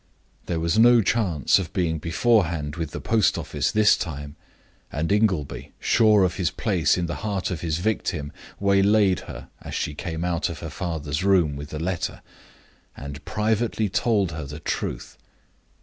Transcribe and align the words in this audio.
There 0.47 0.59
was 0.59 0.79
no 0.79 1.03
chance 1.03 1.59
of 1.59 1.73
being 1.73 1.99
beforehand 1.99 2.75
with 2.75 2.89
the 2.89 2.99
post 2.99 3.37
office 3.37 3.69
this 3.71 3.95
time; 3.95 4.35
and 4.91 5.11
Ingleby, 5.11 5.73
sure 5.79 6.23
of 6.23 6.37
his 6.37 6.49
place 6.49 6.97
in 6.97 7.05
the 7.05 7.17
heart 7.21 7.51
of 7.51 7.61
his 7.61 7.77
victim, 7.77 8.31
waylaid 8.59 9.19
her 9.29 9.49
as 9.61 9.75
she 9.75 9.93
came 9.93 10.25
out 10.25 10.49
of 10.49 10.57
her 10.61 10.71
father's 10.71 11.23
room 11.23 11.55
with 11.55 11.69
the 11.69 11.77
letter, 11.77 12.23
and 12.97 13.23
privately 13.25 13.89
told 13.89 14.31
her 14.31 14.45
the 14.45 14.59
truth. 14.59 15.17